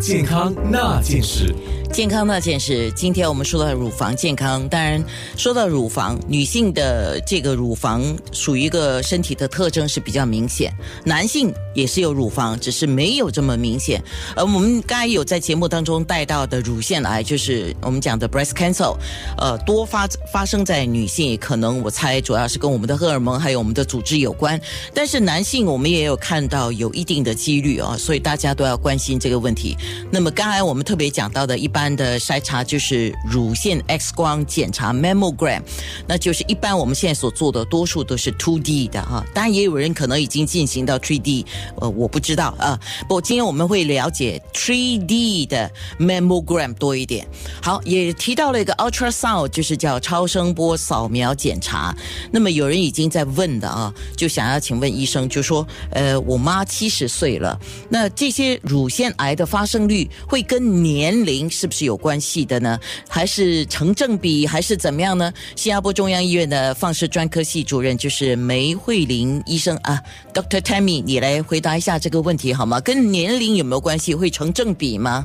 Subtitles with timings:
[0.00, 1.54] 健康那件事。
[1.92, 4.66] 健康那件事，今天我们说到乳房健康。
[4.68, 5.02] 当然，
[5.36, 8.00] 说到乳房，女性的这个乳房
[8.30, 10.72] 属于一个身体的特征是比较明显，
[11.04, 14.00] 男性也是有乳房，只是没有这么明显。
[14.36, 18.96] 而我们刚才有在节目当中带到的乳腺癌，就是我们讲的 breast cancer，
[19.36, 24.58] 呃，多发发生在女性，可能我猜主要是跟我们的荷尔蒙还有我们的组织有关。
[24.94, 29.76] 但是男性我们也有看到有一定的几率啊，所以大家都要关心这个问题。
[30.10, 31.90] 那么刚才我们特别讲到的一般。
[31.90, 35.60] 的筛查就是乳腺 X 光检查 （mammogram），
[36.06, 41.44] 那就是一般我们现在所做的多数都是 two D 的哈，当然也有人可能已经进行到 three D，
[41.80, 42.78] 呃，我不知道啊。
[43.02, 47.26] 不过今天我们会了解 three D 的 mammogram 多一点。
[47.60, 51.94] 好，也提到了一个 ultrasound，就是叫超声波扫描检查。
[52.30, 61.80] 那么有人已经在问的啊，就想要请问医生，就说，呃，我妈七十岁了，那这些乳腺癌的发生率会跟年龄是不？
[61.80, 62.78] 是有关系的呢，
[63.08, 65.32] 还是成正比，还是怎么样呢？
[65.56, 69.98] 新加坡中央医院的放射专科系主任就是梅慧玲医生啊
[70.34, 70.60] ，Dr.
[70.60, 72.78] Tammy，你来回答一下这个问题好吗？
[72.82, 74.14] 跟年龄有没有关系？
[74.14, 75.24] 会成正比吗？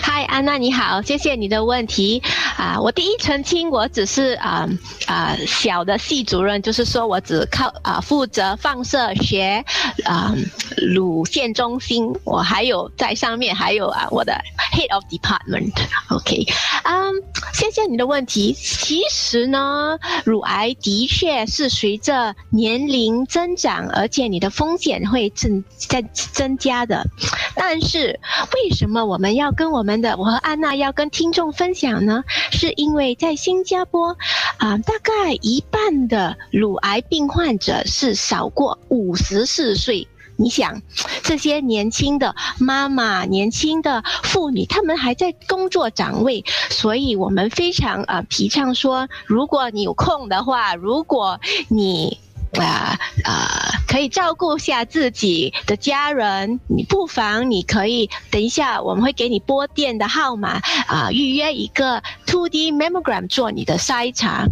[0.00, 2.22] 嗨，安娜你好，谢谢你的问题
[2.56, 2.80] 啊。
[2.80, 4.66] 我第一澄清，我只是啊
[5.06, 9.62] 啊小的系主任，就是说我只靠啊负责放射学
[10.04, 10.34] 啊
[10.80, 14.32] 乳腺中心，我还有在上面还有啊我的
[14.72, 15.72] head of department。
[16.08, 16.46] OK，
[16.84, 17.14] 嗯，
[17.52, 18.52] 谢谢你的问题。
[18.52, 27.06] 其实呢，乳癌的确是随着年龄增长，而且你的风险会增在增加的。
[27.54, 28.18] 但是
[28.54, 29.50] 为什么我们要？
[29.60, 34.16] 跟我们的，我和安娜要跟听众分享呢，是因为在新加坡，
[34.56, 40.08] 啊，大概一半的乳癌病患者是少过五十四岁。
[40.40, 40.82] 你想，
[41.22, 51.38] 这些年轻的妈妈、年轻的妇女，她们还在工作岗位，所以我们非常啊提倡说，如果你有空的话，如果
[51.68, 52.18] 你。
[52.58, 64.48] 啊啊，可以照顾下自己的家人，你不妨你可以等一下，我们会给你拨电的号码啊，预约一个 two D mammogram 做你的筛查。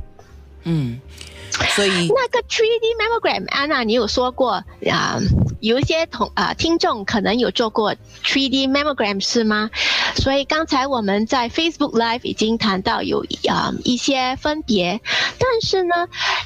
[0.63, 1.01] 嗯，
[1.75, 5.19] 所以那个 three D mammogram，安娜，你有说过啊？
[5.61, 9.71] 有一些同啊听众可能有做过 three D mammogram 是吗？
[10.17, 15.01] 所以刚才我们在 Facebook Live 已经谈到有啊一些分别，
[15.39, 15.95] 但是呢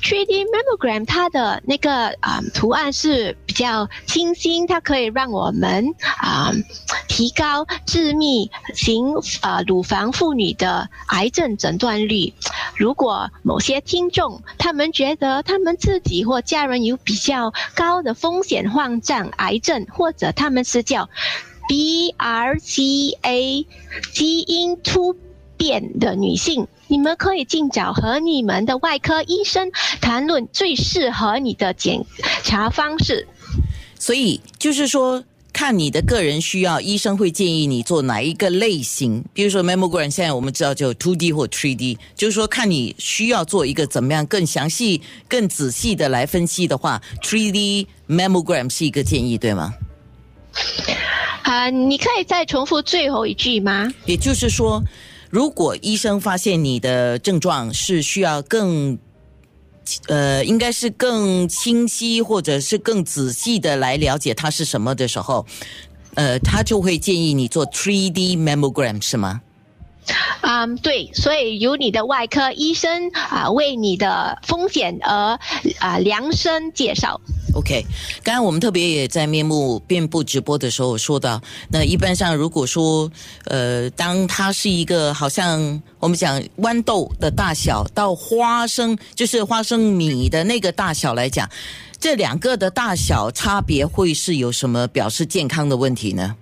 [0.02, 5.86] ，three D mammogram 它的那个啊图案是比较清新，它可以让我们
[6.18, 6.52] 啊
[7.08, 12.32] 提高致密型啊乳房妇女的癌症诊断率。
[12.76, 21.08] 如果某些听众他们觉得他们自己或家人有比较高的风险患上癌症，或者他们是叫
[21.68, 23.66] BRCA
[24.12, 25.16] 基因突
[25.56, 32.04] 变的女性，你们可以尽早和你们的外科医生谈论最适合你的检
[32.42, 33.28] 查方式。
[33.98, 35.22] 所以就是说。
[35.52, 39.22] 看你的个人需要，医生会建议你做哪一个类型。
[39.32, 49.74] 比如说 mammogram，现在我们知道就 two D 或 three D，就是说看你需要做一个怎么样更详细、更仔细的来分析的话，three D mammogram 是一个建议，对吗？
[51.42, 53.92] 啊，你可以再重复最后一句吗？
[54.06, 54.82] 也就是说，
[55.30, 58.98] 如果医生发现你的症状是需要更。
[60.08, 65.46] 呃，应该是更清晰或者是更仔细的来了解它是什么的时候，
[66.14, 69.40] 呃，他就会建议你做 three D mammogram 是吗？
[70.40, 75.38] 啊，对，所以由你的外科医生啊为你的风险而
[75.78, 77.20] 啊量身介绍。
[77.54, 77.84] OK，
[78.22, 81.40] 刚刚我们特别也在面目遍布直播的时候说到，
[81.70, 83.10] 那一般上如果说
[83.44, 91.48] 呃，当它是一个好像我们讲豌豆的大小到花生就是花生米的那个大小来讲，
[92.00, 96.34] 这两个的大小差别会是有什么表示健康的问题呢？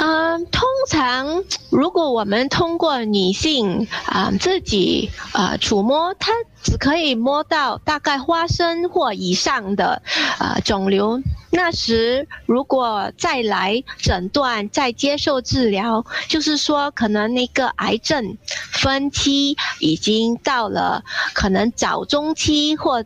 [0.00, 6.30] 嗯，通常如果我们通过女性啊自己啊触摸，它
[6.62, 10.00] 只可以摸到大概花生或以上的
[10.38, 11.20] 啊肿瘤。
[11.50, 18.38] 那时如果再来诊断、再接受治疗，就是说可能那个癌症
[18.70, 21.02] 分期已经到了
[21.34, 23.04] 可能早中期或。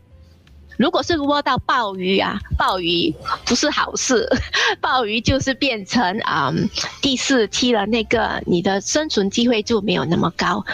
[0.77, 3.15] 如果是窝到鲍鱼啊，鲍鱼
[3.45, 4.29] 不是好事，
[4.81, 6.53] 鲍鱼就是变成啊
[7.01, 10.65] 第四期了，那个你的生存机会就没有那么高。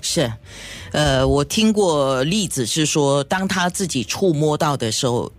[0.00, 0.32] 是，
[0.92, 5.30] 呃，我听过例子是说，当他自己触摸到的时候，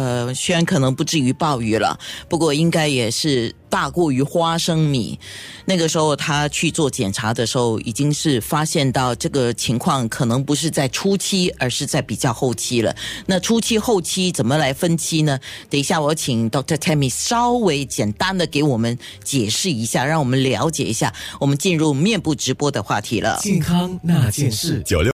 [0.00, 5.20] 呃，虽然可能不至于暴雨了，不过应该也是大过于花生米。
[5.66, 12.96] 那个时候他去做检查的时候，已经是发现到这个情况可能不是在初期，而是在比较后期了。
[13.26, 15.38] 那初期、后期怎么来分期呢？
[15.68, 16.76] 等一下我请 Dr.
[16.76, 21.12] Tammy 稍微简单的给我们解释一下，让我们了解一下。
[21.38, 23.38] 我们进入面部直播的话题了。
[23.42, 25.08] 健康那件事，九六。